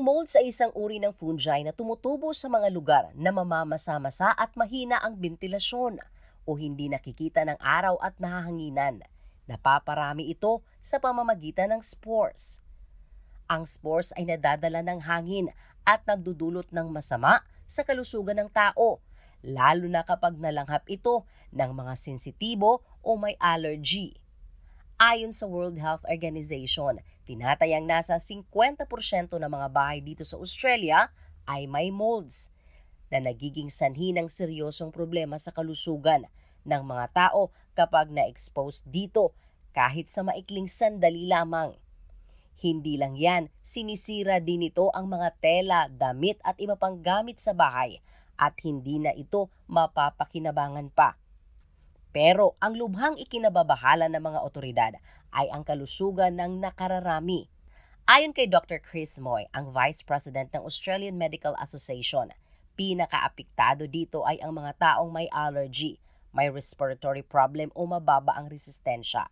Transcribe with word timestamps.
Ang 0.00 0.08
molds 0.08 0.32
ay 0.32 0.48
isang 0.48 0.72
uri 0.72 0.96
ng 0.96 1.12
fungi 1.12 1.60
na 1.60 1.76
tumutubo 1.76 2.32
sa 2.32 2.48
mga 2.48 2.72
lugar 2.72 3.12
na 3.20 3.36
mamamasa-masa 3.36 4.32
at 4.32 4.48
mahina 4.56 4.96
ang 4.96 5.20
bentilasyon 5.20 6.00
o 6.48 6.56
hindi 6.56 6.88
nakikita 6.88 7.44
ng 7.44 7.60
araw 7.60 8.00
at 8.00 8.16
nahahanginan. 8.16 9.04
Napaparami 9.44 10.32
ito 10.32 10.64
sa 10.80 11.04
pamamagitan 11.04 11.76
ng 11.76 11.84
spores. 11.84 12.64
Ang 13.44 13.68
spores 13.68 14.16
ay 14.16 14.24
nadadala 14.24 14.80
ng 14.80 15.04
hangin 15.04 15.52
at 15.84 16.00
nagdudulot 16.08 16.72
ng 16.72 16.88
masama 16.88 17.44
sa 17.68 17.84
kalusugan 17.84 18.40
ng 18.40 18.48
tao, 18.56 19.04
lalo 19.44 19.84
na 19.84 20.00
kapag 20.00 20.40
nalanghap 20.40 20.88
ito 20.88 21.28
ng 21.52 21.76
mga 21.76 21.92
sensitibo 22.00 22.80
o 23.04 23.20
may 23.20 23.36
allergy. 23.36 24.16
Ayon 25.00 25.32
sa 25.32 25.48
World 25.48 25.80
Health 25.80 26.04
Organization, 26.12 27.00
tinatayang 27.24 27.88
nasa 27.88 28.20
50% 28.20 28.84
ng 29.32 29.48
mga 29.48 29.68
bahay 29.72 30.04
dito 30.04 30.28
sa 30.28 30.36
Australia 30.36 31.08
ay 31.48 31.64
may 31.64 31.88
molds 31.88 32.52
na 33.08 33.16
nagiging 33.16 33.72
sanhi 33.72 34.12
ng 34.12 34.28
seryosong 34.28 34.92
problema 34.92 35.40
sa 35.40 35.56
kalusugan 35.56 36.28
ng 36.68 36.82
mga 36.84 37.16
tao 37.16 37.48
kapag 37.72 38.12
na-expose 38.12 38.84
dito 38.84 39.32
kahit 39.72 40.04
sa 40.04 40.20
maikling 40.20 40.68
sandali 40.68 41.24
lamang. 41.24 41.72
Hindi 42.60 43.00
lang 43.00 43.16
yan, 43.16 43.48
sinisira 43.64 44.36
din 44.36 44.68
ito 44.68 44.92
ang 44.92 45.08
mga 45.08 45.32
tela, 45.40 45.88
damit 45.88 46.36
at 46.44 46.60
iba 46.60 46.76
pang 46.76 47.00
gamit 47.00 47.40
sa 47.40 47.56
bahay 47.56 48.04
at 48.36 48.52
hindi 48.60 49.00
na 49.00 49.16
ito 49.16 49.48
mapapakinabangan 49.64 50.92
pa. 50.92 51.16
Pero 52.10 52.58
ang 52.58 52.74
lubhang 52.74 53.14
ikinababahala 53.18 54.10
ng 54.10 54.22
mga 54.22 54.40
otoridad 54.42 54.92
ay 55.30 55.46
ang 55.54 55.62
kalusugan 55.62 56.34
ng 56.38 56.58
nakararami. 56.58 57.46
Ayon 58.10 58.34
kay 58.34 58.50
Dr. 58.50 58.82
Chris 58.82 59.22
Moy, 59.22 59.46
ang 59.54 59.70
Vice 59.70 60.02
President 60.02 60.50
ng 60.50 60.66
Australian 60.66 61.14
Medical 61.14 61.54
Association, 61.62 62.34
pinakaapiktado 62.74 63.86
dito 63.86 64.26
ay 64.26 64.42
ang 64.42 64.50
mga 64.50 64.74
taong 64.82 65.14
may 65.14 65.30
allergy, 65.30 66.02
may 66.34 66.50
respiratory 66.50 67.22
problem 67.22 67.70
o 67.78 67.86
mababa 67.86 68.34
ang 68.34 68.50
resistensya. 68.50 69.30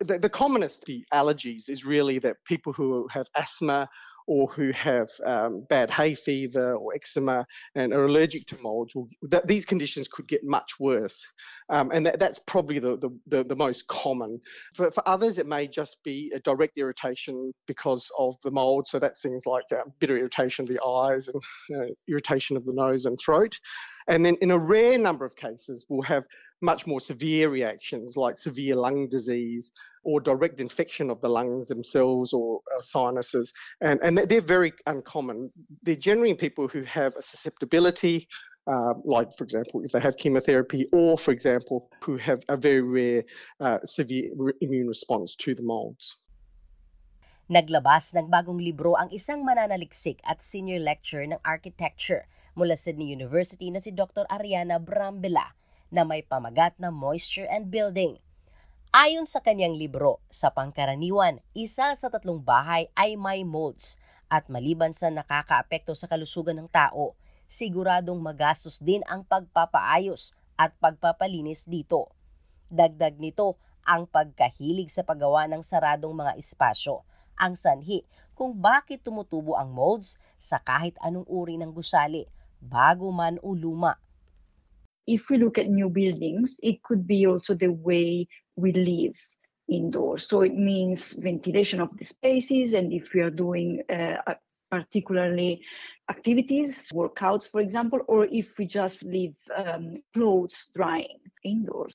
The, 0.00 0.18
the 0.18 0.32
commonest 0.32 0.88
the 0.88 1.04
allergies 1.12 1.68
is 1.68 1.84
really 1.84 2.18
that 2.24 2.42
people 2.48 2.72
who 2.72 3.06
have 3.12 3.28
asthma 3.36 3.86
or 4.26 4.46
who 4.48 4.70
have 4.72 5.10
um, 5.24 5.64
bad 5.68 5.90
hay 5.90 6.14
fever 6.14 6.74
or 6.74 6.94
eczema 6.94 7.46
and 7.74 7.92
are 7.92 8.06
allergic 8.06 8.46
to 8.46 8.58
molds, 8.58 8.94
will, 8.94 9.08
that 9.22 9.46
these 9.46 9.66
conditions 9.66 10.08
could 10.08 10.26
get 10.26 10.42
much 10.44 10.80
worse. 10.80 11.24
Um, 11.68 11.90
and 11.92 12.06
that, 12.06 12.18
that's 12.18 12.38
probably 12.38 12.78
the, 12.78 12.96
the, 12.98 13.10
the, 13.26 13.44
the 13.44 13.56
most 13.56 13.86
common. 13.88 14.40
For, 14.74 14.90
for, 14.90 15.06
others, 15.06 15.38
it 15.38 15.46
may 15.46 15.66
just 15.66 15.98
be 16.04 16.32
a 16.34 16.40
direct 16.40 16.78
irritation 16.78 17.52
because 17.66 18.10
of 18.18 18.36
the 18.42 18.50
mold. 18.50 18.88
So 18.88 18.98
that's 18.98 19.20
things 19.20 19.44
like 19.46 19.64
uh, 19.72 19.82
bitter 20.00 20.16
irritation 20.18 20.64
of 20.64 20.68
the 20.68 20.82
eyes 20.84 21.28
and 21.28 21.42
uh, 21.76 21.92
irritation 22.08 22.56
of 22.56 22.64
the 22.64 22.72
nose 22.72 23.06
and 23.06 23.18
throat. 23.18 23.58
And 24.08 24.24
then 24.24 24.36
in 24.40 24.50
a 24.50 24.58
rare 24.58 24.98
number 24.98 25.24
of 25.24 25.36
cases, 25.36 25.86
we'll 25.88 26.02
have 26.02 26.24
much 26.62 26.86
more 26.86 27.00
severe 27.00 27.50
reactions 27.50 28.16
like 28.16 28.38
severe 28.38 28.76
lung 28.76 29.08
disease 29.08 29.72
or 30.04 30.20
direct 30.20 30.60
infection 30.60 31.10
of 31.10 31.20
the 31.20 31.28
lungs 31.28 31.68
themselves 31.68 32.32
or 32.32 32.60
uh, 32.76 32.80
sinuses. 32.80 33.52
And, 33.80 34.00
and 34.02 34.18
they're 34.18 34.40
very 34.40 34.72
uncommon. 34.86 35.50
They're 35.82 35.96
generally 35.96 36.34
people 36.34 36.68
who 36.68 36.82
have 36.82 37.16
a 37.16 37.22
susceptibility, 37.22 38.28
uh, 38.66 38.94
like, 39.04 39.32
for 39.36 39.44
example, 39.44 39.82
if 39.84 39.92
they 39.92 40.00
have 40.00 40.16
chemotherapy, 40.16 40.86
or, 40.92 41.18
for 41.18 41.32
example, 41.32 41.90
who 42.02 42.16
have 42.16 42.42
a 42.48 42.56
very 42.56 42.82
rare 42.82 43.24
uh, 43.60 43.78
severe 43.84 44.30
immune 44.60 44.88
response 44.88 45.34
to 45.36 45.54
the 45.54 45.62
molds. 45.62 46.16
Naglabas 47.44 48.16
ng 48.16 48.32
bagong 48.32 48.56
libro 48.56 48.96
ang 48.96 49.12
isang 49.12 49.44
mananaliksik 49.44 50.16
at 50.24 50.40
senior 50.40 50.80
lecturer 50.80 51.28
ng 51.28 51.36
architecture 51.44 52.24
mula 52.56 52.72
Sydney 52.72 53.12
University 53.12 53.68
na 53.68 53.84
si 53.84 53.92
Dr. 53.92 54.24
Ariana 54.32 54.80
Brambilla 54.80 55.52
na 55.92 56.08
may 56.08 56.24
pamagat 56.24 56.80
na 56.80 56.88
Moisture 56.88 57.44
and 57.44 57.68
Building. 57.68 58.16
Ayon 58.94 59.26
sa 59.26 59.42
kanyang 59.42 59.74
libro, 59.74 60.22
sa 60.30 60.54
pangkaraniwan, 60.54 61.42
isa 61.50 61.90
sa 61.98 62.06
tatlong 62.14 62.38
bahay 62.38 62.86
ay 62.94 63.18
may 63.18 63.42
molds 63.42 63.98
at 64.30 64.46
maliban 64.46 64.94
sa 64.94 65.10
nakakaapekto 65.10 65.98
sa 65.98 66.06
kalusugan 66.06 66.54
ng 66.62 66.70
tao, 66.70 67.18
siguradong 67.50 68.22
magastos 68.22 68.78
din 68.78 69.02
ang 69.10 69.26
pagpapaayos 69.26 70.38
at 70.54 70.78
pagpapalinis 70.78 71.66
dito. 71.66 72.14
Dagdag 72.70 73.18
nito 73.18 73.58
ang 73.82 74.06
pagkahilig 74.06 74.94
sa 74.94 75.02
paggawa 75.02 75.50
ng 75.50 75.66
saradong 75.66 76.14
mga 76.14 76.38
espasyo 76.38 77.02
ang 77.34 77.58
sanhi 77.58 78.06
kung 78.38 78.54
bakit 78.54 79.02
tumutubo 79.02 79.58
ang 79.58 79.74
molds 79.74 80.22
sa 80.38 80.62
kahit 80.62 80.94
anong 81.02 81.26
uri 81.26 81.58
ng 81.58 81.74
gusali, 81.74 82.30
bago 82.62 83.10
man 83.10 83.42
o 83.42 83.58
luma. 83.58 83.98
If 85.02 85.26
we 85.28 85.42
look 85.42 85.58
at 85.58 85.66
new 85.66 85.90
buildings, 85.90 86.62
it 86.62 86.78
could 86.86 87.10
be 87.10 87.26
also 87.26 87.58
the 87.58 87.74
way 87.74 88.30
we 88.56 88.72
live 88.72 89.16
indoors. 89.68 90.28
So 90.28 90.42
it 90.42 90.54
means 90.54 91.12
ventilation 91.12 91.80
of 91.80 91.96
the 91.96 92.04
spaces, 92.04 92.74
and 92.74 92.92
if 92.92 93.12
we 93.14 93.20
are 93.20 93.30
doing 93.30 93.82
uh, 93.88 94.34
particularly 94.70 95.62
activities, 96.10 96.90
workouts, 96.92 97.50
for 97.50 97.60
example, 97.60 98.00
or 98.08 98.26
if 98.26 98.58
we 98.58 98.66
just 98.66 99.02
leave 99.04 99.34
um, 99.56 100.02
clothes 100.12 100.70
drying 100.74 101.22
indoors. 101.44 101.94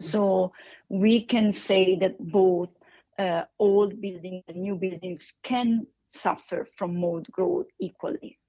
So 0.00 0.52
we 0.88 1.26
can 1.26 1.52
say 1.52 1.98
that 2.00 2.16
both 2.18 2.70
uh, 3.18 3.44
old 3.58 4.00
buildings 4.00 4.44
and 4.48 4.56
new 4.64 4.76
buildings 4.76 5.34
can 5.42 5.86
suffer 6.08 6.66
from 6.76 6.96
mold 6.96 7.28
growth 7.30 7.68
equally. 7.78 8.40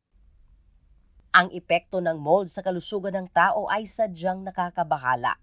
Ang 1.36 1.52
epekto 1.52 2.00
ng 2.00 2.20
mold 2.20 2.52
sa 2.52 2.64
kalusugan 2.64 3.16
ng 3.16 3.28
tao 3.32 3.68
ay 3.72 3.88
sadyang 3.88 4.44
nakakabahala. 4.44 5.36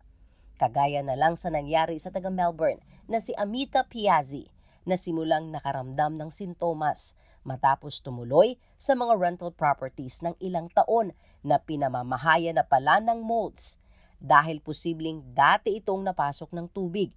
Kagaya 0.59 1.07
na 1.07 1.15
lang 1.15 1.39
sa 1.39 1.55
nangyari 1.55 2.03
sa 2.03 2.11
taga 2.11 2.35
Melbourne 2.35 2.83
na 3.07 3.23
si 3.23 3.31
Amita 3.39 3.87
Piazzi 3.87 4.51
na 4.83 4.99
simulang 4.99 5.55
nakaramdam 5.55 6.19
ng 6.19 6.35
sintomas 6.35 7.15
matapos 7.47 8.03
tumuloy 8.03 8.59
sa 8.75 8.99
mga 8.99 9.15
rental 9.15 9.55
properties 9.55 10.19
ng 10.27 10.35
ilang 10.43 10.67
taon 10.75 11.15
na 11.47 11.63
pinamamahaya 11.63 12.51
na 12.51 12.67
pala 12.67 12.99
ng 12.99 13.23
molds 13.23 13.79
dahil 14.19 14.59
posibleng 14.59 15.23
dati 15.31 15.79
itong 15.79 16.03
napasok 16.03 16.51
ng 16.51 16.67
tubig 16.75 17.15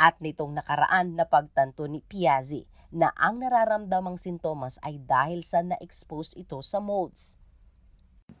at 0.00 0.16
nitong 0.24 0.56
nakaraan 0.56 1.12
na 1.12 1.28
pagtanto 1.28 1.84
ni 1.84 2.00
Piazzi 2.00 2.64
na 2.88 3.12
ang 3.20 3.44
nararamdamang 3.44 4.16
sintomas 4.16 4.80
ay 4.80 4.96
dahil 4.96 5.44
sa 5.44 5.60
na-expose 5.60 6.32
ito 6.40 6.56
sa 6.64 6.80
molds. 6.80 7.36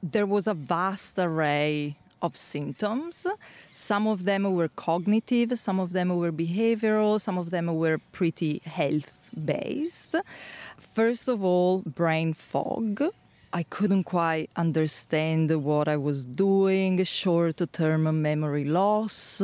There 0.00 0.24
was 0.24 0.48
a 0.48 0.56
vast 0.56 1.20
array 1.20 2.00
of 2.22 2.36
symptoms. 2.36 3.26
Some 3.72 4.06
of 4.06 4.24
them 4.24 4.54
were 4.54 4.68
cognitive, 4.68 5.58
some 5.58 5.80
of 5.80 5.92
them 5.92 6.16
were 6.16 6.32
behavioral, 6.32 7.20
some 7.20 7.38
of 7.38 7.50
them 7.50 7.66
were 7.74 7.98
pretty 8.12 8.60
health 8.64 9.12
based. 9.44 10.14
First 10.94 11.28
of 11.28 11.44
all, 11.44 11.82
brain 11.86 12.32
fog. 12.32 13.02
I 13.52 13.62
couldn't 13.62 14.04
quite 14.04 14.50
understand 14.56 15.50
what 15.64 15.88
I 15.88 15.96
was 15.96 16.26
doing, 16.26 17.02
short 17.04 17.60
term 17.72 18.22
memory 18.22 18.64
loss. 18.64 19.40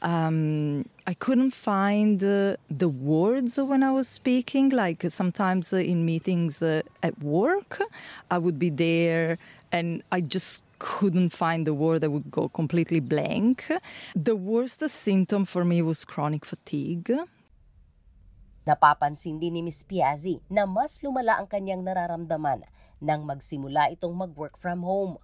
Um, 0.00 0.88
I 1.06 1.14
couldn't 1.14 1.50
find 1.50 2.22
uh, 2.22 2.56
the 2.70 2.88
words 2.88 3.58
when 3.58 3.82
I 3.82 3.90
was 3.90 4.08
speaking. 4.08 4.70
Like 4.70 5.04
sometimes 5.08 5.72
uh, 5.72 5.78
in 5.78 6.06
meetings 6.06 6.62
uh, 6.62 6.82
at 7.02 7.20
work, 7.22 7.82
I 8.30 8.38
would 8.38 8.58
be 8.58 8.70
there 8.70 9.38
and 9.72 10.02
I 10.12 10.20
just 10.20 10.62
couldn't 10.78 11.34
find 11.34 11.66
the 11.66 11.74
word. 11.74 12.02
I 12.02 12.08
would 12.08 12.30
go 12.30 12.48
completely 12.48 13.02
blank. 13.02 13.66
The 14.14 14.38
worst 14.38 14.82
symptom 14.88 15.44
for 15.44 15.66
me 15.66 15.82
was 15.82 16.06
chronic 16.06 16.46
fatigue. 16.46 17.12
Napapansin 18.68 19.40
din 19.40 19.56
ni 19.56 19.62
Ms. 19.64 19.88
Piazzi 19.88 20.44
na 20.52 20.68
mas 20.68 21.00
lumala 21.00 21.40
ang 21.40 21.48
kanyang 21.48 21.80
nararamdaman 21.82 22.68
nang 23.00 23.24
magsimula 23.24 23.88
itong 23.96 24.12
mag-work 24.12 24.60
from 24.60 24.84
home. 24.84 25.16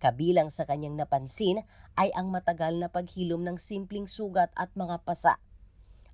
Kabilang 0.00 0.48
sa 0.48 0.64
kanyang 0.64 0.96
napansin 0.96 1.62
ay 2.00 2.08
ang 2.16 2.32
matagal 2.32 2.74
na 2.80 2.88
paghilom 2.88 3.44
ng 3.44 3.60
simpleng 3.60 4.08
sugat 4.08 4.48
at 4.56 4.72
mga 4.72 5.04
pasa. 5.04 5.36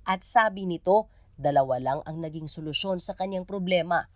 At 0.02 0.26
sabi 0.26 0.66
nito, 0.66 1.06
dalawa 1.38 1.78
lang 1.78 2.00
ang 2.02 2.18
naging 2.18 2.50
solusyon 2.50 2.98
sa 2.98 3.14
kanyang 3.14 3.46
problema. 3.46 4.10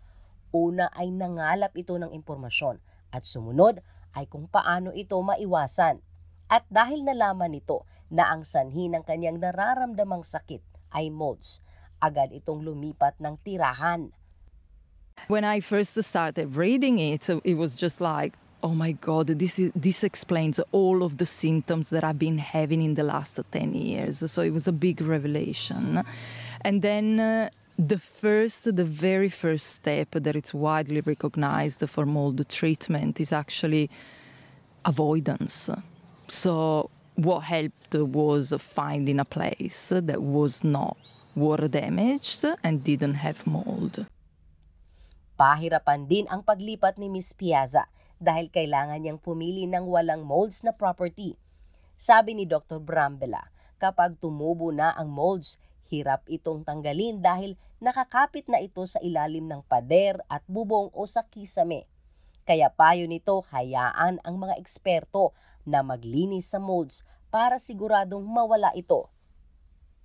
Una 0.51 0.91
ay 0.91 1.15
nangalap 1.15 1.71
ito 1.79 1.95
ng 1.95 2.11
impormasyon 2.11 2.77
at 3.15 3.23
sumunod 3.23 3.79
ay 4.13 4.29
kung 4.29 4.49
paano 4.49 4.93
ito 4.93 5.17
maiwasan. 5.19 6.01
At 6.49 6.65
dahil 6.69 7.01
nalaman 7.01 7.53
nito 7.53 7.85
na 8.13 8.29
ang 8.29 8.45
sanhi 8.45 8.89
ng 8.89 9.01
kanyang 9.01 9.41
nararamdamang 9.41 10.21
sakit 10.21 10.61
ay 10.93 11.09
molds, 11.09 11.65
agad 11.97 12.29
itong 12.29 12.61
lumipat 12.61 13.17
ng 13.17 13.41
tirahan. 13.41 14.13
When 15.29 15.45
I 15.45 15.61
first 15.61 15.97
started 15.97 16.53
reading 16.53 16.99
it, 16.99 17.29
it 17.29 17.57
was 17.57 17.73
just 17.73 18.01
like, 18.01 18.37
oh 18.63 18.73
my 18.73 18.95
god 19.03 19.27
this 19.27 19.59
is 19.59 19.71
this 19.75 20.03
explains 20.03 20.57
all 20.71 21.03
of 21.03 21.19
the 21.19 21.25
symptoms 21.27 21.91
that 21.91 22.01
i've 22.01 22.17
been 22.17 22.39
having 22.39 22.81
in 22.81 22.95
the 22.95 23.03
last 23.03 23.37
10 23.51 23.75
years 23.75 24.23
so 24.31 24.41
it 24.41 24.55
was 24.55 24.67
a 24.67 24.71
big 24.71 25.01
revelation 25.01 26.01
and 26.61 26.81
then 26.81 27.19
uh, 27.19 27.49
the 27.77 27.97
first, 27.97 28.63
the 28.63 28.85
very 28.85 29.29
first 29.29 29.67
step 29.75 30.11
that 30.11 30.35
it's 30.35 30.53
widely 30.53 31.01
recognized 31.01 31.81
for 31.89 32.05
mold 32.05 32.47
treatment 32.49 33.19
is 33.19 33.33
actually 33.33 33.89
avoidance. 34.85 35.69
So, 36.27 36.89
what 37.15 37.41
helped 37.41 37.93
was 37.95 38.53
finding 38.59 39.19
a 39.19 39.25
place 39.25 39.89
that 39.93 40.21
was 40.21 40.63
not 40.63 40.97
water 41.35 41.67
damaged 41.67 42.45
and 42.63 42.83
didn't 42.83 43.15
have 43.15 43.45
mold. 43.47 44.05
Pahirapan 45.33 46.05
din 46.05 46.29
ang 46.29 46.45
paglipat 46.45 47.01
ni 47.01 47.09
Miss 47.09 47.33
Piazza 47.33 47.89
dahil 48.21 48.53
kailangan 48.53 49.01
niyang 49.01 49.17
pumili 49.17 49.65
ng 49.65 49.89
walang 49.89 50.21
molds 50.21 50.61
na 50.61 50.71
property. 50.71 51.33
Sabi 51.97 52.37
ni 52.37 52.45
Dr. 52.45 52.77
Brambela, 52.77 53.49
kapag 53.81 54.21
tumubo 54.21 54.69
na 54.69 54.93
ang 54.93 55.09
molds, 55.09 55.57
Hirap 55.91 56.23
itong 56.31 56.63
tanggalin 56.63 57.19
dahil 57.19 57.59
nakakapit 57.83 58.47
na 58.47 58.63
ito 58.63 58.83
sa 58.87 59.01
ilalim 59.03 59.47
ng 59.47 59.61
pader 59.67 60.19
at 60.31 60.43
bubong 60.47 60.87
o 60.95 61.03
sa 61.03 61.23
kisame. 61.27 61.83
Kaya 62.43 62.67
payo 62.71 63.07
nito 63.07 63.39
hayaan 63.51 64.19
ang 64.23 64.35
mga 64.35 64.59
eksperto 64.59 65.31
na 65.63 65.79
maglinis 65.79 66.51
sa 66.51 66.59
molds 66.59 67.07
para 67.31 67.55
siguradong 67.55 68.23
mawala 68.23 68.71
ito. 68.75 69.07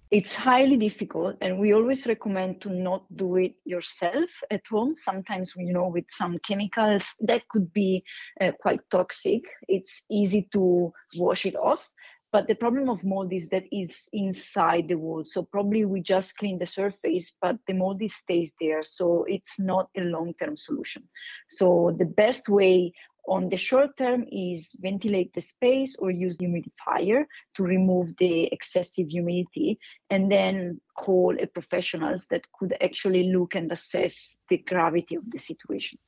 It's 0.08 0.32
highly 0.32 0.80
difficult, 0.80 1.36
and 1.44 1.60
we 1.60 1.76
always 1.76 2.08
recommend 2.08 2.64
to 2.64 2.72
not 2.72 3.04
do 3.12 3.36
it 3.36 3.60
yourself 3.68 4.32
at 4.48 4.64
home. 4.64 4.96
Sometimes, 4.96 5.52
you 5.52 5.68
know, 5.68 5.92
with 5.92 6.08
some 6.08 6.40
chemicals 6.40 7.04
that 7.28 7.44
could 7.52 7.68
be 7.76 8.00
uh, 8.40 8.56
quite 8.56 8.80
toxic. 8.88 9.44
It's 9.68 10.00
easy 10.08 10.48
to 10.56 10.96
wash 11.12 11.44
it 11.44 11.60
off, 11.60 11.84
but 12.32 12.46
the 12.46 12.54
problem 12.54 12.90
of 12.90 13.04
mold 13.04 13.32
is 13.32 13.48
that 13.48 13.64
it's 13.70 14.08
inside 14.12 14.88
the 14.88 14.96
wall 14.98 15.24
so 15.24 15.42
probably 15.42 15.84
we 15.84 16.00
just 16.00 16.36
clean 16.36 16.58
the 16.58 16.66
surface 16.66 17.32
but 17.40 17.56
the 17.66 17.74
mold 17.74 17.98
stays 18.10 18.52
there. 18.60 18.82
So 18.82 19.24
it's 19.24 19.58
not 19.58 19.88
a 19.96 20.00
long-term 20.00 20.56
solution. 20.56 21.08
So 21.48 21.94
the 21.98 22.04
best 22.04 22.48
way 22.48 22.92
on 23.26 23.48
the 23.48 23.56
short 23.56 23.96
term 23.98 24.24
is 24.32 24.74
ventilate 24.80 25.34
the 25.34 25.42
space 25.42 25.94
or 25.98 26.10
use 26.10 26.38
humidifier 26.38 27.24
to 27.54 27.62
remove 27.62 28.14
the 28.18 28.44
excessive 28.44 29.08
humidity 29.08 29.78
and 30.08 30.32
then 30.32 30.80
call 30.96 31.36
a 31.38 31.46
professionals 31.46 32.26
that 32.30 32.46
could 32.58 32.74
actually 32.80 33.24
look 33.24 33.54
and 33.54 33.70
assess 33.70 34.38
the 34.48 34.58
gravity 34.58 35.16
of 35.16 35.30
the 35.30 35.38
situation 35.38 35.98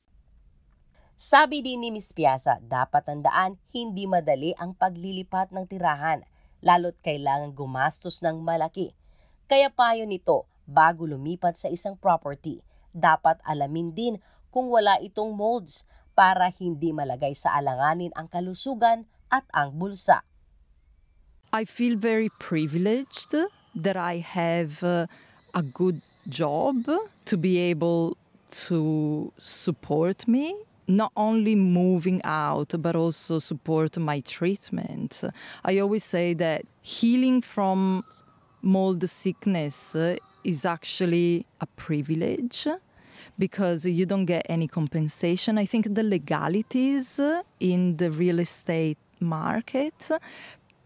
Sabi 1.21 1.61
din 1.61 1.85
ni 1.85 1.93
Ms. 1.93 2.17
Piazza, 2.17 2.57
dapat 2.65 3.05
tandaan 3.05 3.61
hindi 3.69 4.09
madali 4.09 4.57
ang 4.57 4.73
paglilipat 4.73 5.53
ng 5.53 5.69
tirahan, 5.69 6.25
lalo't 6.65 6.97
kailangan 7.05 7.53
gumastos 7.53 8.25
ng 8.25 8.41
malaki. 8.41 8.97
Kaya 9.45 9.69
payo 9.69 10.09
nito, 10.09 10.49
bago 10.65 11.05
lumipat 11.05 11.61
sa 11.61 11.69
isang 11.69 11.93
property, 11.93 12.65
dapat 12.89 13.37
alamin 13.45 13.93
din 13.93 14.17
kung 14.49 14.73
wala 14.73 14.97
itong 14.97 15.37
molds 15.37 15.85
para 16.17 16.49
hindi 16.49 16.89
malagay 16.89 17.37
sa 17.37 17.53
alanganin 17.53 18.09
ang 18.17 18.25
kalusugan 18.25 19.05
at 19.29 19.45
ang 19.53 19.77
bulsa. 19.77 20.25
I 21.53 21.69
feel 21.69 22.01
very 22.01 22.33
privileged 22.41 23.37
that 23.77 23.93
I 23.93 24.25
have 24.25 24.81
uh, 24.81 25.05
a 25.53 25.61
good 25.61 26.01
job 26.25 26.89
to 27.29 27.35
be 27.37 27.61
able 27.61 28.17
to 28.65 29.29
support 29.37 30.25
me 30.25 30.70
not 30.97 31.11
only 31.15 31.55
moving 31.55 32.21
out, 32.23 32.73
but 32.79 32.95
also 32.95 33.39
support 33.39 33.97
my 33.97 34.19
treatment. 34.21 35.23
I 35.63 35.79
always 35.79 36.03
say 36.03 36.33
that 36.35 36.65
healing 36.81 37.41
from 37.41 38.03
mold 38.61 39.07
sickness 39.09 39.95
uh, 39.95 40.15
is 40.43 40.65
actually 40.65 41.45
a 41.59 41.65
privilege 41.65 42.67
because 43.37 43.85
you 43.85 44.05
don't 44.05 44.25
get 44.25 44.45
any 44.49 44.67
compensation. 44.67 45.57
I 45.57 45.65
think 45.65 45.93
the 45.95 46.03
legalities 46.03 47.19
uh, 47.19 47.43
in 47.59 47.97
the 47.97 48.11
real 48.11 48.39
estate 48.39 48.97
market 49.19 50.09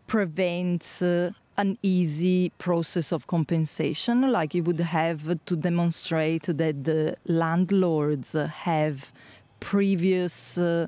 prevents 0.08 1.02
uh, 1.02 1.32
an 1.58 1.78
easy 1.82 2.52
process 2.58 3.12
of 3.14 3.28
compensation 3.28 4.30
like 4.32 4.54
you 4.54 4.62
would 4.64 4.80
have 4.80 5.40
to 5.46 5.56
demonstrate 5.56 6.44
that 6.44 6.84
the 6.84 7.16
landlords 7.26 8.34
have 8.34 9.14
previous 9.60 10.58
uh, 10.58 10.88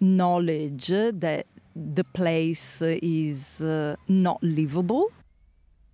knowledge 0.00 0.88
that 0.92 1.46
the 1.74 2.06
place 2.14 2.82
is 3.02 3.60
uh, 3.60 3.98
not 4.06 4.38
livable. 4.42 5.10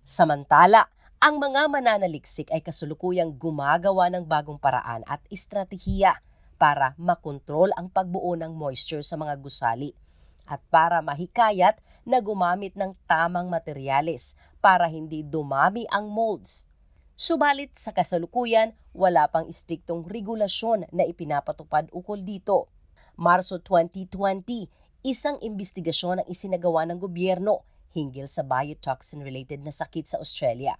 Samantala, 0.05 0.89
ang 1.21 1.37
mga 1.37 1.69
mananaliksik 1.69 2.49
ay 2.49 2.65
kasulukuyang 2.65 3.37
gumagawa 3.37 4.09
ng 4.09 4.25
bagong 4.25 4.57
paraan 4.57 5.05
at 5.05 5.21
estratehiya 5.29 6.17
para 6.57 6.97
makontrol 6.97 7.69
ang 7.77 7.89
pagbuo 7.89 8.33
ng 8.37 8.53
moisture 8.53 9.05
sa 9.05 9.17
mga 9.17 9.37
gusali 9.37 9.93
at 10.49 10.61
para 10.73 11.01
mahikayat 11.05 11.77
na 12.05 12.17
gumamit 12.17 12.73
ng 12.73 12.97
tamang 13.05 13.49
materyales 13.49 14.33
para 14.57 14.89
hindi 14.89 15.21
dumami 15.21 15.85
ang 15.93 16.09
molds. 16.09 16.65
Subalit 17.21 17.77
sa 17.77 17.93
kasalukuyan, 17.93 18.73
wala 18.97 19.29
pang 19.29 19.45
istriktong 19.45 20.09
regulasyon 20.09 20.89
na 20.89 21.05
ipinapatupad 21.05 21.93
ukol 21.93 22.25
dito. 22.25 22.65
Marso 23.13 23.61
2020, 23.61 24.65
isang 25.05 25.37
investigasyon 25.37 26.25
ang 26.25 26.27
isinagawa 26.33 26.81
ng 26.89 26.97
gobyerno 26.97 27.61
hinggil 27.93 28.25
sa 28.25 28.41
biotoxin-related 28.41 29.61
na 29.61 29.69
sakit 29.69 30.09
sa 30.09 30.17
Australia, 30.17 30.73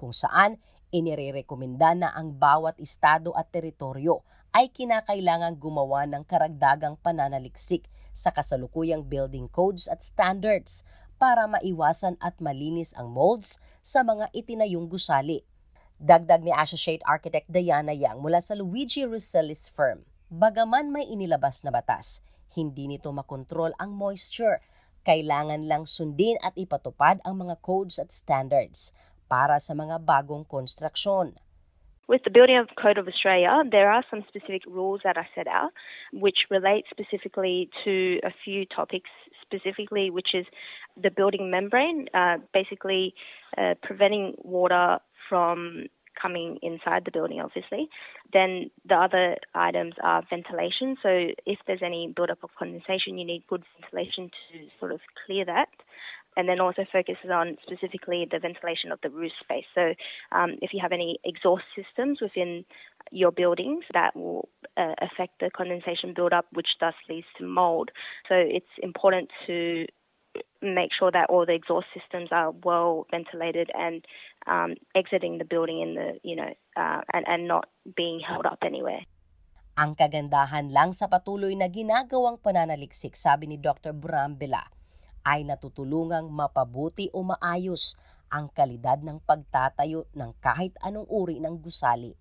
kung 0.00 0.16
saan 0.16 0.56
inirerekomenda 0.96 1.92
na 1.92 2.08
ang 2.16 2.40
bawat 2.40 2.80
estado 2.80 3.36
at 3.36 3.52
teritoryo 3.52 4.24
ay 4.56 4.72
kinakailangang 4.72 5.60
gumawa 5.60 6.08
ng 6.08 6.24
karagdagang 6.24 6.96
pananaliksik 7.04 7.84
sa 8.16 8.32
kasalukuyang 8.32 9.04
building 9.04 9.44
codes 9.44 9.92
at 9.92 10.00
standards 10.00 10.88
para 11.20 11.44
maiwasan 11.44 12.16
at 12.24 12.40
malinis 12.40 12.96
ang 12.96 13.12
molds 13.12 13.60
sa 13.84 14.00
mga 14.00 14.32
itinayong 14.32 14.88
gusali. 14.88 15.44
Dagdag 16.02 16.42
ni 16.42 16.50
Associate 16.50 16.98
Architect 17.06 17.46
Diana 17.46 17.94
Yang 17.94 18.18
mula 18.18 18.42
sa 18.42 18.58
Luigi 18.58 19.06
Russellis 19.06 19.70
firm, 19.70 20.02
bagaman 20.34 20.90
may 20.90 21.06
inilabas 21.06 21.62
na 21.62 21.70
batas, 21.70 22.26
hindi 22.58 22.90
nito 22.90 23.06
makontrol 23.14 23.70
ang 23.78 23.94
moisture. 23.94 24.58
Kailangan 25.06 25.62
lang 25.70 25.86
sundin 25.86 26.42
at 26.42 26.58
ipatupad 26.58 27.22
ang 27.22 27.46
mga 27.46 27.54
codes 27.62 28.02
at 28.02 28.10
standards 28.10 28.90
para 29.30 29.62
sa 29.62 29.78
mga 29.78 30.02
bagong 30.02 30.42
konstruksyon. 30.42 31.38
With 32.10 32.26
the 32.26 32.34
Building 32.34 32.58
of 32.58 32.66
Code 32.74 32.98
of 32.98 33.06
Australia, 33.06 33.62
there 33.62 33.86
are 33.86 34.02
some 34.10 34.26
specific 34.26 34.66
rules 34.66 35.06
that 35.06 35.14
are 35.14 35.30
set 35.38 35.46
out, 35.46 35.70
which 36.10 36.50
relate 36.50 36.82
specifically 36.90 37.70
to 37.86 38.18
a 38.26 38.34
few 38.42 38.66
topics, 38.66 39.06
specifically 39.38 40.10
which 40.10 40.34
is 40.34 40.50
the 40.98 41.14
building 41.14 41.46
membrane, 41.46 42.10
uh, 42.10 42.42
basically 42.50 43.14
uh, 43.54 43.78
preventing 43.86 44.34
water 44.42 44.98
from 45.32 45.86
coming 46.20 46.58
inside 46.60 47.06
the 47.06 47.10
building, 47.10 47.40
obviously. 47.40 47.88
Then 48.34 48.70
the 48.86 48.96
other 48.96 49.36
items 49.54 49.94
are 50.04 50.22
ventilation. 50.28 50.96
So 51.02 51.08
if 51.46 51.58
there's 51.66 51.80
any 51.82 52.12
buildup 52.14 52.44
of 52.44 52.50
condensation, 52.58 53.16
you 53.16 53.24
need 53.24 53.46
good 53.48 53.62
ventilation 53.80 54.28
to 54.28 54.58
sort 54.78 54.92
of 54.92 55.00
clear 55.24 55.46
that. 55.46 55.68
And 56.36 56.46
then 56.46 56.60
also 56.60 56.84
focuses 56.92 57.30
on 57.30 57.56
specifically 57.62 58.26
the 58.30 58.38
ventilation 58.38 58.92
of 58.92 58.98
the 59.02 59.08
roof 59.08 59.32
space. 59.42 59.64
So 59.74 59.94
um, 60.32 60.56
if 60.60 60.74
you 60.74 60.80
have 60.82 60.92
any 60.92 61.18
exhaust 61.24 61.64
systems 61.74 62.20
within 62.20 62.66
your 63.10 63.32
buildings, 63.32 63.84
that 63.94 64.14
will 64.14 64.50
uh, 64.76 64.94
affect 65.00 65.40
the 65.40 65.50
condensation 65.50 66.12
buildup, 66.14 66.44
which 66.52 66.68
thus 66.78 66.94
leads 67.08 67.26
to 67.38 67.44
mold. 67.44 67.90
So 68.28 68.34
it's 68.36 68.74
important 68.82 69.30
to 69.46 69.86
make 70.62 70.94
sure 70.94 71.10
that 71.10 71.28
all 71.28 71.44
the 71.44 71.58
exhaust 71.58 71.90
systems 71.90 72.30
are 72.30 72.54
well 72.62 73.06
ventilated 73.10 73.68
and 73.74 74.06
um, 74.46 74.78
exiting 74.94 75.38
the 75.38 75.44
building 75.44 75.82
in 75.82 75.98
the 75.98 76.08
you 76.22 76.38
know 76.38 76.50
uh, 76.78 77.02
and 77.12 77.26
and 77.26 77.50
not 77.50 77.68
being 77.98 78.22
held 78.22 78.46
up 78.46 78.62
anywhere. 78.62 79.02
Ang 79.72 79.96
kagandahan 79.98 80.68
lang 80.70 80.92
sa 80.92 81.08
patuloy 81.08 81.56
na 81.56 81.66
ginagawang 81.66 82.36
pananaliksik, 82.36 83.16
sabi 83.16 83.48
ni 83.48 83.56
Dr. 83.56 83.96
Brambila, 83.96 84.60
ay 85.24 85.48
natutulungang 85.48 86.28
mapabuti 86.28 87.08
o 87.16 87.24
maayos 87.24 87.96
ang 88.28 88.52
kalidad 88.52 89.00
ng 89.00 89.20
pagtatayo 89.24 90.08
ng 90.12 90.30
kahit 90.44 90.76
anong 90.84 91.08
uri 91.08 91.40
ng 91.40 91.56
gusali. 91.60 92.12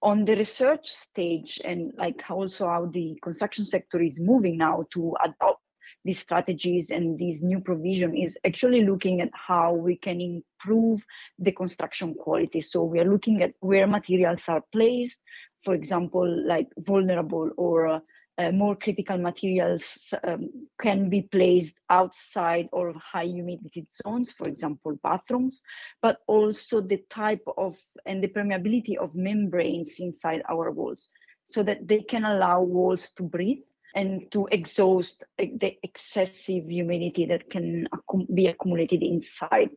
On 0.00 0.24
the 0.24 0.32
research 0.32 0.88
stage 0.88 1.60
and 1.62 1.92
like 2.00 2.24
also 2.32 2.64
how 2.64 2.88
the 2.88 3.14
construction 3.20 3.68
sector 3.68 4.00
is 4.00 4.16
moving 4.16 4.56
now 4.56 4.82
to 4.90 5.12
adopt 5.20 5.59
these 6.04 6.18
strategies 6.18 6.90
and 6.90 7.18
these 7.18 7.42
new 7.42 7.60
provision 7.60 8.16
is 8.16 8.38
actually 8.46 8.84
looking 8.84 9.20
at 9.20 9.30
how 9.34 9.72
we 9.72 9.96
can 9.96 10.20
improve 10.20 11.04
the 11.38 11.52
construction 11.52 12.14
quality. 12.14 12.60
So 12.60 12.82
we 12.84 13.00
are 13.00 13.10
looking 13.10 13.42
at 13.42 13.54
where 13.60 13.86
materials 13.86 14.42
are 14.48 14.62
placed, 14.72 15.18
for 15.64 15.74
example, 15.74 16.26
like 16.46 16.68
vulnerable 16.78 17.50
or 17.56 18.02
uh, 18.38 18.50
more 18.52 18.74
critical 18.74 19.18
materials 19.18 20.14
um, 20.24 20.48
can 20.80 21.10
be 21.10 21.22
placed 21.22 21.74
outside 21.90 22.68
or 22.72 22.94
high 22.94 23.26
humidity 23.26 23.86
zones, 24.02 24.32
for 24.32 24.48
example, 24.48 24.98
bathrooms, 25.02 25.62
but 26.00 26.20
also 26.26 26.80
the 26.80 27.04
type 27.10 27.44
of 27.58 27.76
and 28.06 28.22
the 28.24 28.28
permeability 28.28 28.96
of 28.96 29.14
membranes 29.14 29.96
inside 29.98 30.42
our 30.48 30.70
walls 30.70 31.10
so 31.48 31.62
that 31.62 31.86
they 31.86 32.00
can 32.00 32.24
allow 32.24 32.62
walls 32.62 33.10
to 33.16 33.22
breathe 33.22 33.58
and 33.94 34.26
to 34.30 34.46
exhaust 34.50 35.24
the 35.38 35.76
excessive 35.82 36.66
humidity 36.66 37.26
that 37.26 37.48
can 37.50 37.86
be 38.30 38.46
accumulated 38.46 39.02
inside. 39.02 39.70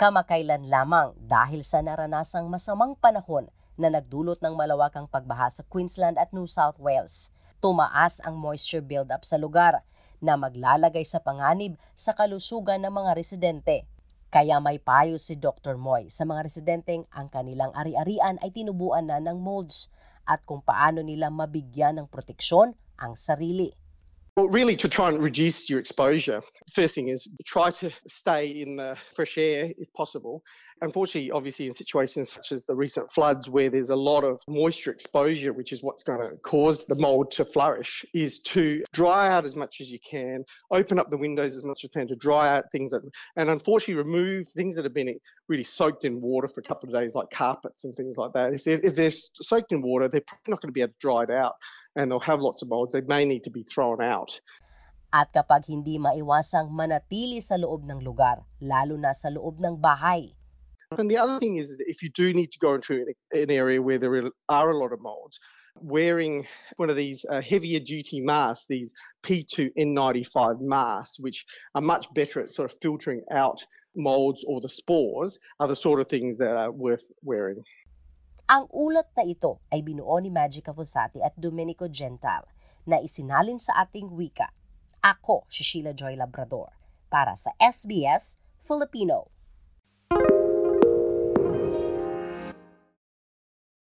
Kamakailan 0.00 0.68
lamang 0.68 1.12
dahil 1.16 1.60
sa 1.60 1.84
naranasang 1.84 2.48
masamang 2.48 2.96
panahon 2.96 3.52
na 3.76 3.92
nagdulot 3.92 4.40
ng 4.40 4.56
malawakang 4.56 5.08
pagbaha 5.08 5.48
sa 5.52 5.64
Queensland 5.68 6.16
at 6.16 6.32
New 6.32 6.48
South 6.48 6.80
Wales 6.80 7.32
tumaas 7.60 8.24
ang 8.24 8.40
moisture 8.40 8.80
buildup 8.80 9.22
sa 9.22 9.36
lugar 9.36 9.84
na 10.20 10.36
maglalagay 10.36 11.04
sa 11.04 11.20
panganib 11.20 11.76
sa 11.92 12.16
kalusugan 12.16 12.80
ng 12.84 12.92
mga 12.92 13.12
residente. 13.16 13.84
Kaya 14.32 14.60
may 14.64 14.80
payo 14.80 15.20
si 15.20 15.36
Dr. 15.36 15.76
Moy 15.76 16.08
sa 16.08 16.24
mga 16.24 16.48
residenteng 16.48 17.04
ang 17.12 17.28
kanilang 17.28 17.72
ari-arian 17.76 18.40
ay 18.40 18.48
tinubuan 18.52 19.08
na 19.12 19.20
ng 19.20 19.36
molds 19.36 19.92
at 20.24 20.44
kung 20.48 20.64
paano 20.64 21.04
nila 21.04 21.28
mabigyan 21.28 22.00
ng 22.00 22.06
proteksyon 22.08 22.76
ang 23.00 23.14
sarili. 23.14 23.72
Well, 24.36 24.48
really, 24.48 24.76
to 24.76 24.88
try 24.88 25.08
and 25.08 25.20
reduce 25.20 25.68
your 25.68 25.80
exposure, 25.80 26.40
first 26.72 26.94
thing 26.94 27.08
is 27.08 27.28
try 27.44 27.72
to 27.72 27.90
stay 28.08 28.46
in 28.46 28.76
the 28.76 28.96
fresh 29.14 29.36
air 29.36 29.72
if 29.76 29.92
possible. 29.92 30.42
Unfortunately, 30.82 31.30
obviously, 31.32 31.66
in 31.66 31.74
situations 31.74 32.30
such 32.30 32.52
as 32.52 32.64
the 32.64 32.74
recent 32.74 33.10
floods 33.10 33.50
where 33.50 33.68
there's 33.68 33.90
a 33.90 33.96
lot 33.96 34.22
of 34.22 34.40
moisture 34.48 34.92
exposure, 34.92 35.52
which 35.52 35.72
is 35.72 35.82
what's 35.82 36.04
going 36.04 36.20
to 36.20 36.36
cause 36.38 36.86
the 36.86 36.94
mold 36.94 37.32
to 37.32 37.44
flourish, 37.44 38.04
is 38.14 38.38
to 38.40 38.82
dry 38.92 39.30
out 39.30 39.44
as 39.44 39.56
much 39.56 39.80
as 39.80 39.90
you 39.90 39.98
can, 39.98 40.44
open 40.70 40.98
up 40.98 41.10
the 41.10 41.18
windows 41.18 41.56
as 41.56 41.64
much 41.64 41.80
as 41.80 41.82
you 41.82 41.90
can 41.90 42.06
to 42.06 42.16
dry 42.16 42.56
out 42.56 42.64
things 42.70 42.92
that, 42.92 43.02
and 43.36 43.50
unfortunately, 43.50 43.94
remove 43.94 44.48
things 44.48 44.76
that 44.76 44.84
have 44.84 44.94
been 44.94 45.18
really 45.48 45.64
soaked 45.64 46.04
in 46.04 46.20
water 46.20 46.48
for 46.48 46.60
a 46.60 46.64
couple 46.64 46.88
of 46.88 46.94
days, 46.94 47.14
like 47.14 47.28
carpets 47.30 47.84
and 47.84 47.94
things 47.94 48.16
like 48.16 48.32
that. 48.32 48.54
If 48.54 48.64
they're, 48.64 48.80
if 48.80 48.94
they're 48.94 49.10
soaked 49.10 49.72
in 49.72 49.82
water, 49.82 50.08
they're 50.08 50.22
probably 50.22 50.52
not 50.52 50.62
going 50.62 50.68
to 50.68 50.72
be 50.72 50.82
able 50.82 50.92
to 50.92 50.98
dry 51.00 51.24
it 51.24 51.30
out 51.30 51.56
and 52.00 52.10
they'll 52.10 52.20
have 52.20 52.40
lots 52.40 52.62
of 52.62 52.68
molds. 52.68 52.92
They 52.92 53.02
may 53.02 53.24
need 53.24 53.44
to 53.44 53.50
be 53.50 53.62
thrown 53.62 54.00
out. 54.00 54.40
At 55.12 55.32
kapag 55.34 55.66
hindi 55.68 55.98
maiwasang 55.98 56.72
manatili 56.72 57.42
sa 57.42 57.60
loob 57.60 57.84
ng 57.84 58.00
lugar, 58.00 58.40
lalo 58.62 58.96
na 58.96 59.12
sa 59.12 59.28
loob 59.28 59.60
ng 59.60 59.76
bahay. 59.76 60.32
And 60.96 61.10
the 61.10 61.18
other 61.18 61.38
thing 61.38 61.58
is 61.58 61.76
if 61.86 62.02
you 62.02 62.08
do 62.08 62.32
need 62.32 62.50
to 62.52 62.58
go 62.58 62.74
into 62.74 63.06
an 63.32 63.50
area 63.50 63.82
where 63.82 63.98
there 63.98 64.30
are 64.48 64.70
a 64.70 64.76
lot 64.76 64.92
of 64.92 65.00
molds, 65.00 65.38
wearing 65.76 66.46
one 66.76 66.90
of 66.90 66.96
these 66.96 67.24
uh, 67.30 67.40
heavier 67.40 67.78
duty 67.78 68.20
masks, 68.20 68.66
these 68.66 68.92
P2N95 69.22 70.60
masks, 70.60 71.20
which 71.20 71.44
are 71.74 71.82
much 71.82 72.06
better 72.14 72.40
at 72.40 72.52
sort 72.52 72.72
of 72.72 72.78
filtering 72.80 73.22
out 73.30 73.62
molds 73.94 74.44
or 74.46 74.60
the 74.60 74.68
spores, 74.68 75.38
are 75.58 75.68
the 75.68 75.76
sort 75.76 76.00
of 76.00 76.08
things 76.08 76.38
that 76.38 76.56
are 76.56 76.72
worth 76.72 77.06
wearing. 77.22 77.62
Ang 78.50 78.66
ulat 78.74 79.06
na 79.14 79.22
ito 79.22 79.62
ay 79.70 79.78
binuo 79.78 80.18
ni 80.18 80.26
Magica 80.26 80.74
Fossati 80.74 81.22
at 81.22 81.38
Domenico 81.38 81.86
Gental 81.86 82.42
na 82.82 82.98
isinalin 82.98 83.62
sa 83.62 83.86
ating 83.86 84.10
wika. 84.10 84.50
Ako 85.06 85.46
si 85.46 85.62
Sheila 85.62 85.94
Joy 85.94 86.18
Labrador 86.18 86.74
para 87.06 87.38
sa 87.38 87.54
SBS 87.62 88.42
Filipino. 88.58 89.30